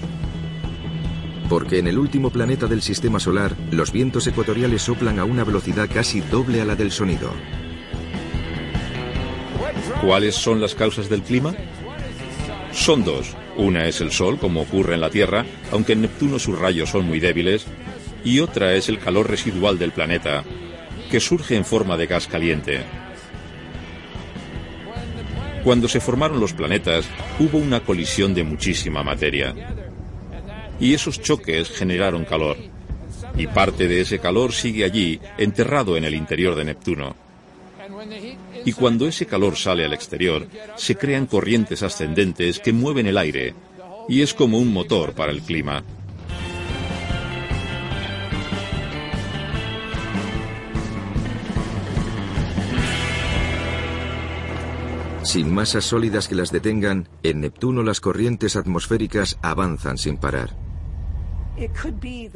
[1.50, 5.90] Porque en el último planeta del sistema solar, los vientos ecuatoriales soplan a una velocidad
[5.94, 7.30] casi doble a la del sonido.
[10.02, 11.54] ¿Cuáles son las causas del clima?
[12.72, 13.36] Son dos.
[13.58, 17.06] Una es el Sol, como ocurre en la Tierra, aunque en Neptuno sus rayos son
[17.08, 17.66] muy débiles,
[18.24, 20.44] y otra es el calor residual del planeta,
[21.10, 22.82] que surge en forma de gas caliente.
[25.64, 29.54] Cuando se formaron los planetas, hubo una colisión de muchísima materia.
[30.80, 32.58] Y esos choques generaron calor.
[33.36, 37.16] Y parte de ese calor sigue allí, enterrado en el interior de Neptuno.
[38.66, 43.56] Y cuando ese calor sale al exterior, se crean corrientes ascendentes que mueven el aire,
[44.10, 45.84] y es como un motor para el clima.
[55.24, 60.67] Sin masas sólidas que las detengan, en Neptuno las corrientes atmosféricas avanzan sin parar.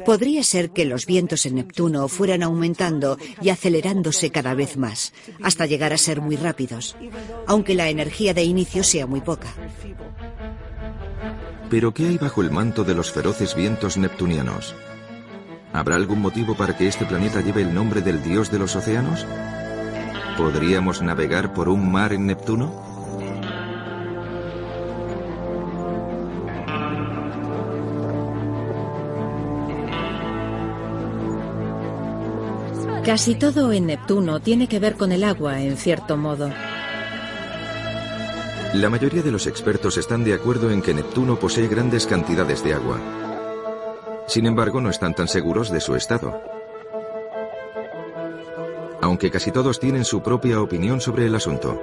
[0.04, 5.66] Podría ser que los vientos en Neptuno fueran aumentando y acelerándose cada vez más, hasta
[5.66, 6.96] llegar a ser muy rápidos,
[7.46, 9.54] aunque la energía de inicio sea muy poca.
[11.70, 14.74] Pero ¿qué hay bajo el manto de los feroces vientos neptunianos?
[15.72, 19.24] ¿Habrá algún motivo para que este planeta lleve el nombre del dios de los océanos?
[20.36, 22.91] ¿Podríamos navegar por un mar en Neptuno?
[33.04, 36.50] Casi todo en Neptuno tiene que ver con el agua, en cierto modo.
[38.74, 42.74] La mayoría de los expertos están de acuerdo en que Neptuno posee grandes cantidades de
[42.74, 43.00] agua.
[44.26, 46.40] Sin embargo, no están tan seguros de su estado
[49.02, 51.78] aunque casi todos tienen su propia opinión sobre el asunto.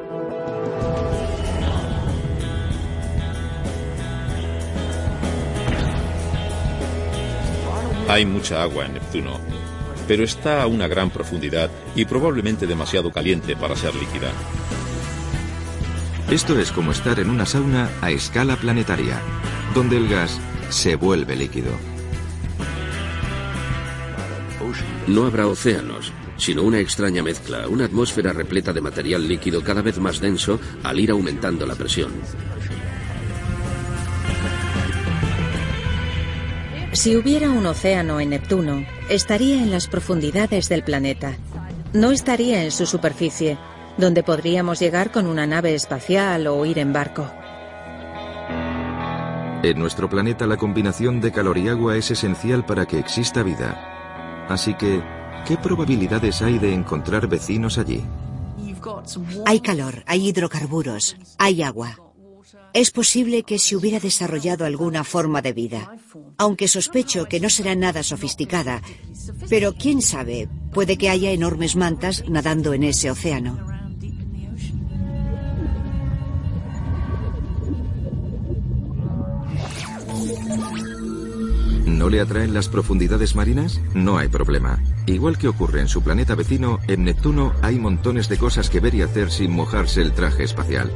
[8.07, 9.39] Hay mucha agua en Neptuno,
[10.09, 14.31] pero está a una gran profundidad y probablemente demasiado caliente para ser líquida.
[16.31, 19.21] Esto es como estar en una sauna a escala planetaria,
[19.75, 20.39] donde el gas
[20.69, 21.69] se vuelve líquido.
[25.05, 29.99] No habrá océanos, sino una extraña mezcla, una atmósfera repleta de material líquido cada vez
[29.99, 32.11] más denso al ir aumentando la presión.
[36.99, 41.37] Si hubiera un océano en Neptuno, estaría en las profundidades del planeta.
[41.93, 43.57] No estaría en su superficie,
[43.97, 47.31] donde podríamos llegar con una nave espacial o ir en barco.
[49.63, 54.45] En nuestro planeta la combinación de calor y agua es esencial para que exista vida.
[54.49, 55.01] Así que,
[55.47, 58.03] ¿qué probabilidades hay de encontrar vecinos allí?
[59.45, 62.08] Hay calor, hay hidrocarburos, hay agua.
[62.73, 65.95] Es posible que se hubiera desarrollado alguna forma de vida,
[66.37, 68.81] aunque sospecho que no será nada sofisticada,
[69.49, 73.59] pero quién sabe, puede que haya enormes mantas nadando en ese océano.
[81.85, 83.81] ¿No le atraen las profundidades marinas?
[83.93, 84.81] No hay problema.
[85.05, 88.95] Igual que ocurre en su planeta vecino, en Neptuno hay montones de cosas que ver
[88.95, 90.93] y hacer sin mojarse el traje espacial.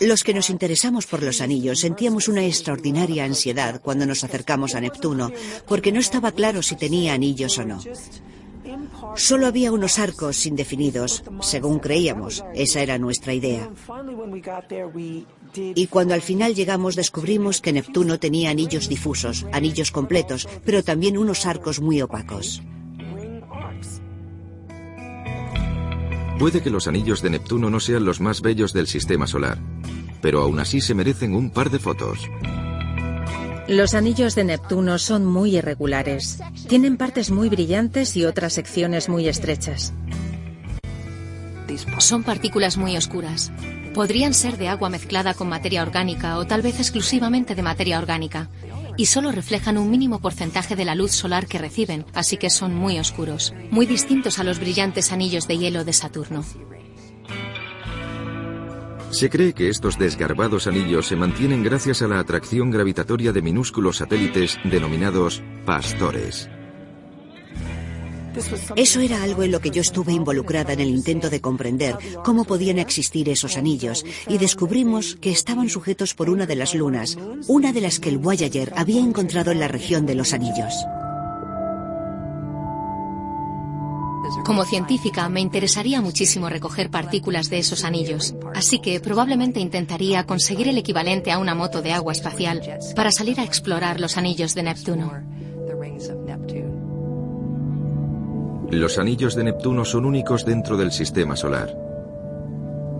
[0.00, 4.80] Los que nos interesamos por los anillos sentíamos una extraordinaria ansiedad cuando nos acercamos a
[4.80, 5.32] Neptuno,
[5.66, 7.80] porque no estaba claro si tenía anillos o no.
[9.16, 12.44] Solo había unos arcos indefinidos, según creíamos.
[12.54, 13.70] Esa era nuestra idea.
[15.54, 21.18] Y cuando al final llegamos descubrimos que Neptuno tenía anillos difusos, anillos completos, pero también
[21.18, 22.62] unos arcos muy opacos.
[26.40, 29.58] Puede que los anillos de Neptuno no sean los más bellos del sistema solar,
[30.22, 32.30] pero aún así se merecen un par de fotos.
[33.68, 36.40] Los anillos de Neptuno son muy irregulares.
[36.66, 39.92] Tienen partes muy brillantes y otras secciones muy estrechas.
[41.98, 43.52] Son partículas muy oscuras.
[43.92, 48.48] Podrían ser de agua mezclada con materia orgánica o tal vez exclusivamente de materia orgánica
[49.00, 52.74] y solo reflejan un mínimo porcentaje de la luz solar que reciben, así que son
[52.74, 56.44] muy oscuros, muy distintos a los brillantes anillos de hielo de Saturno.
[59.10, 63.96] Se cree que estos desgarbados anillos se mantienen gracias a la atracción gravitatoria de minúsculos
[63.96, 66.50] satélites denominados pastores.
[68.76, 72.44] Eso era algo en lo que yo estuve involucrada en el intento de comprender cómo
[72.44, 77.72] podían existir esos anillos y descubrimos que estaban sujetos por una de las lunas, una
[77.72, 80.74] de las que el Voyager había encontrado en la región de los anillos.
[84.44, 90.68] Como científica me interesaría muchísimo recoger partículas de esos anillos, así que probablemente intentaría conseguir
[90.68, 92.62] el equivalente a una moto de agua espacial
[92.94, 95.12] para salir a explorar los anillos de Neptuno.
[98.70, 101.76] Los anillos de Neptuno son únicos dentro del sistema solar.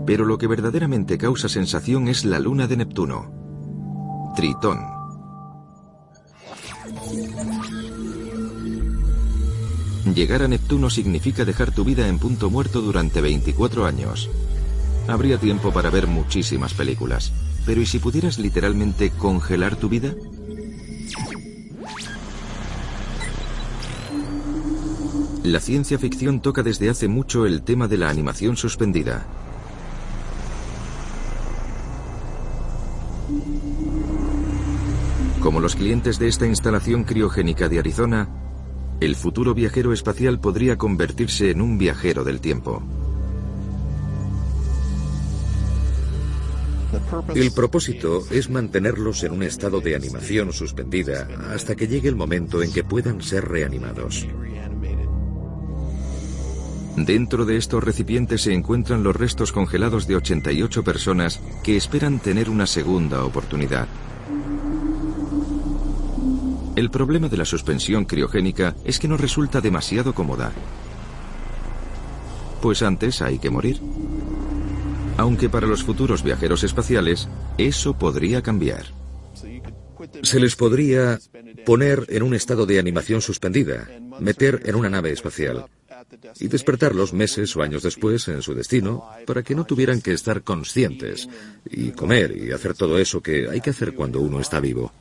[0.05, 4.81] Pero lo que verdaderamente causa sensación es la luna de Neptuno, Tritón.
[10.12, 14.29] Llegar a Neptuno significa dejar tu vida en punto muerto durante 24 años.
[15.07, 17.33] Habría tiempo para ver muchísimas películas.
[17.64, 20.14] Pero ¿y si pudieras literalmente congelar tu vida?
[25.45, 29.26] La ciencia ficción toca desde hace mucho el tema de la animación suspendida.
[35.41, 38.28] Como los clientes de esta instalación criogénica de Arizona,
[39.01, 42.82] el futuro viajero espacial podría convertirse en un viajero del tiempo.
[47.34, 52.62] El propósito es mantenerlos en un estado de animación suspendida hasta que llegue el momento
[52.62, 54.26] en que puedan ser reanimados.
[56.97, 62.51] Dentro de estos recipientes se encuentran los restos congelados de 88 personas que esperan tener
[62.51, 63.86] una segunda oportunidad.
[66.76, 70.53] El problema de la suspensión criogénica es que no resulta demasiado cómoda.
[72.61, 73.80] Pues antes hay que morir.
[75.16, 77.28] Aunque para los futuros viajeros espaciales,
[77.59, 78.86] eso podría cambiar.
[80.22, 81.18] Se les podría
[81.66, 83.88] poner en un estado de animación suspendida,
[84.18, 85.66] meter en una nave espacial
[86.39, 90.43] y despertarlos meses o años después en su destino para que no tuvieran que estar
[90.43, 91.29] conscientes
[91.65, 94.93] y comer y hacer todo eso que hay que hacer cuando uno está vivo.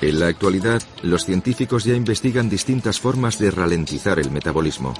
[0.00, 4.94] En la actualidad, los científicos ya investigan distintas formas de ralentizar el metabolismo.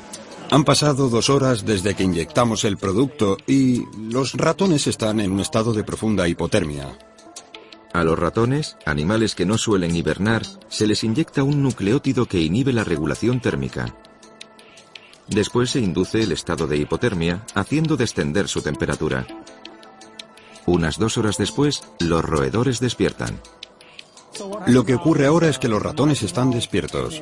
[0.52, 5.40] Han pasado dos horas desde que inyectamos el producto y los ratones están en un
[5.40, 6.96] estado de profunda hipotermia.
[7.92, 12.72] A los ratones, animales que no suelen hibernar, se les inyecta un nucleótido que inhibe
[12.72, 13.94] la regulación térmica.
[15.28, 19.26] Después se induce el estado de hipotermia, haciendo descender su temperatura.
[20.64, 23.40] Unas dos horas después, los roedores despiertan.
[24.66, 27.20] Lo que ocurre ahora es que los ratones están despiertos.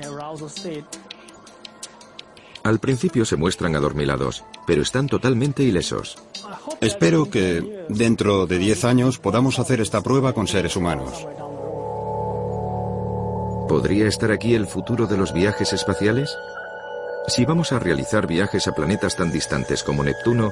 [2.62, 6.18] Al principio se muestran adormilados, pero están totalmente ilesos.
[6.80, 11.26] Espero que dentro de 10 años podamos hacer esta prueba con seres humanos.
[13.68, 16.36] ¿Podría estar aquí el futuro de los viajes espaciales?
[17.28, 20.50] Si vamos a realizar viajes a planetas tan distantes como Neptuno,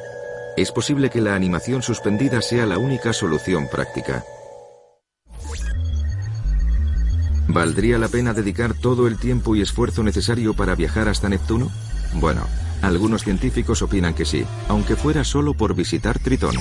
[0.57, 4.25] es posible que la animación suspendida sea la única solución práctica.
[7.49, 11.71] ¿Valdría la pena dedicar todo el tiempo y esfuerzo necesario para viajar hasta Neptuno?
[12.15, 12.47] Bueno,
[12.83, 16.57] algunos científicos opinan que sí, aunque fuera solo por visitar Tritón.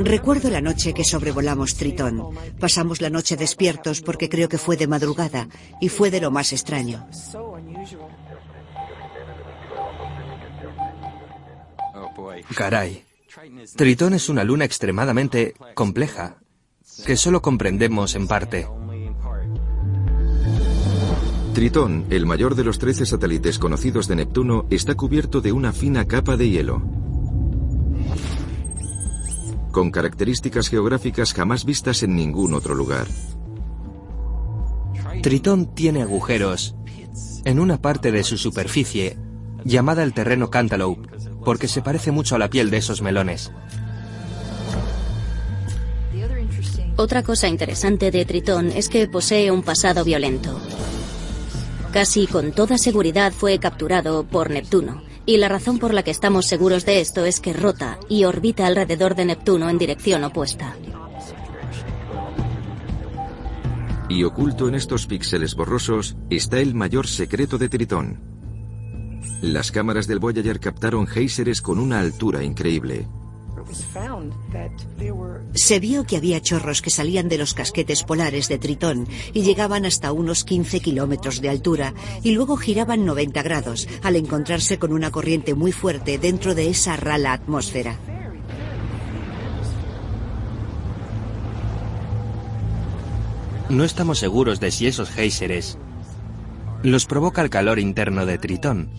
[0.00, 2.30] Recuerdo la noche que sobrevolamos Tritón.
[2.58, 5.48] Pasamos la noche despiertos porque creo que fue de madrugada
[5.80, 7.06] y fue de lo más extraño.
[12.54, 13.04] Caray.
[13.76, 16.38] Tritón es una luna extremadamente compleja,
[17.06, 18.66] que solo comprendemos en parte.
[21.54, 26.04] Tritón, el mayor de los 13 satélites conocidos de Neptuno, está cubierto de una fina
[26.04, 26.82] capa de hielo.
[29.70, 33.06] Con características geográficas jamás vistas en ningún otro lugar.
[35.22, 36.74] Tritón tiene agujeros
[37.44, 39.16] en una parte de su superficie
[39.64, 41.08] llamada el terreno Cantaloupe,
[41.44, 43.52] porque se parece mucho a la piel de esos melones.
[46.96, 50.60] Otra cosa interesante de Tritón es que posee un pasado violento.
[51.94, 56.44] Casi con toda seguridad fue capturado por Neptuno, y la razón por la que estamos
[56.44, 60.76] seguros de esto es que rota y orbita alrededor de Neptuno en dirección opuesta.
[64.08, 68.20] Y oculto en estos píxeles borrosos está el mayor secreto de Tritón.
[69.40, 73.06] Las cámaras del Voyager captaron géiseres con una altura increíble.
[75.54, 79.84] Se vio que había chorros que salían de los casquetes polares de Tritón y llegaban
[79.84, 85.10] hasta unos 15 kilómetros de altura y luego giraban 90 grados al encontrarse con una
[85.10, 87.98] corriente muy fuerte dentro de esa rala atmósfera.
[93.68, 95.78] No estamos seguros de si esos géiseres
[96.82, 98.90] los provoca el calor interno de Tritón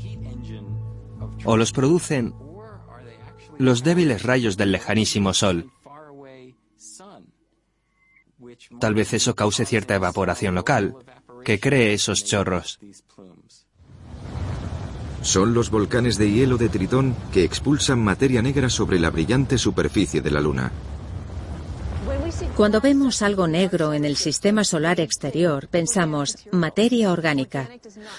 [1.43, 2.33] o los producen
[3.57, 5.71] los débiles rayos del lejanísimo Sol.
[8.79, 10.95] Tal vez eso cause cierta evaporación local,
[11.43, 12.79] que cree esos chorros.
[15.21, 20.21] Son los volcanes de hielo de Tritón que expulsan materia negra sobre la brillante superficie
[20.21, 20.71] de la Luna.
[22.55, 27.69] Cuando vemos algo negro en el sistema solar exterior, pensamos materia orgánica,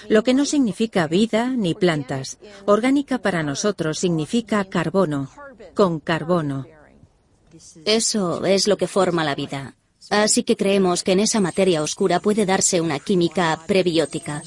[0.09, 2.37] lo que no significa vida ni plantas.
[2.65, 5.29] Orgánica para nosotros significa carbono,
[5.73, 6.65] con carbono.
[7.85, 9.75] Eso es lo que forma la vida.
[10.09, 14.41] Así que creemos que en esa materia oscura puede darse una química prebiótica.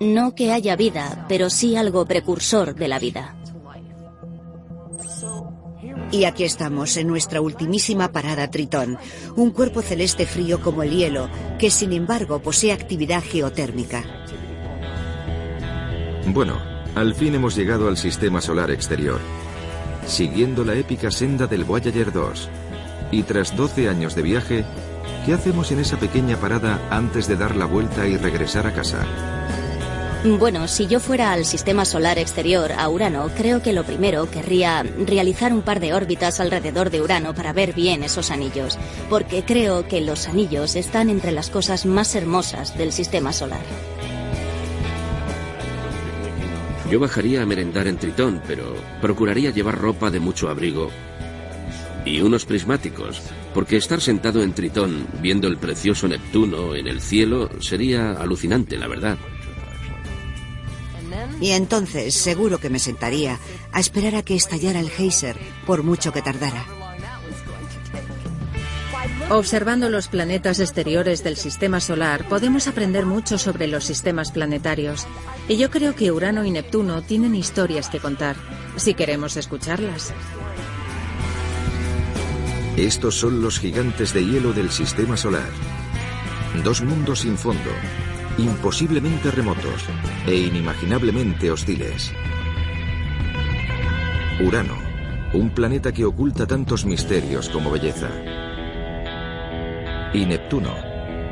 [0.00, 3.36] No que haya vida, pero sí algo precursor de la vida.
[6.10, 8.98] Y aquí estamos, en nuestra ultimísima parada Tritón,
[9.36, 11.28] un cuerpo celeste frío como el hielo,
[11.58, 14.04] que sin embargo posee actividad geotérmica.
[16.26, 16.58] Bueno,
[16.94, 19.20] al fin hemos llegado al sistema solar exterior,
[20.06, 22.48] siguiendo la épica senda del Voyager 2.
[23.12, 24.64] Y tras 12 años de viaje,
[25.26, 29.06] ¿qué hacemos en esa pequeña parada antes de dar la vuelta y regresar a casa?
[30.36, 34.82] Bueno, si yo fuera al sistema solar exterior, a Urano, creo que lo primero querría
[34.82, 39.88] realizar un par de órbitas alrededor de Urano para ver bien esos anillos, porque creo
[39.88, 43.62] que los anillos están entre las cosas más hermosas del sistema solar.
[46.90, 50.90] Yo bajaría a merendar en Tritón, pero procuraría llevar ropa de mucho abrigo
[52.04, 53.22] y unos prismáticos,
[53.54, 58.88] porque estar sentado en Tritón viendo el precioso Neptuno en el cielo sería alucinante, la
[58.88, 59.16] verdad.
[61.40, 63.38] Y entonces seguro que me sentaría
[63.72, 66.66] a esperar a que estallara el geyser, por mucho que tardara.
[69.30, 75.06] Observando los planetas exteriores del sistema solar, podemos aprender mucho sobre los sistemas planetarios.
[75.48, 78.36] Y yo creo que Urano y Neptuno tienen historias que contar,
[78.76, 80.14] si queremos escucharlas.
[82.78, 85.50] Estos son los gigantes de hielo del sistema solar.
[86.64, 87.70] Dos mundos sin fondo,
[88.38, 89.84] imposiblemente remotos
[90.26, 92.12] e inimaginablemente hostiles.
[94.40, 94.76] Urano,
[95.32, 98.08] un planeta que oculta tantos misterios como belleza.
[100.14, 100.74] Y Neptuno,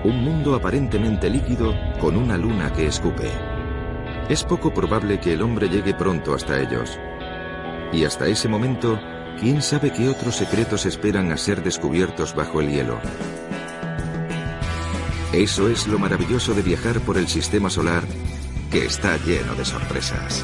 [0.05, 3.31] un mundo aparentemente líquido con una luna que escupe.
[4.29, 6.99] Es poco probable que el hombre llegue pronto hasta ellos.
[7.93, 8.99] Y hasta ese momento,
[9.39, 12.99] quién sabe qué otros secretos esperan a ser descubiertos bajo el hielo.
[15.37, 18.03] Eso es lo maravilloso de viajar por el sistema solar,
[18.71, 20.43] que está lleno de sorpresas.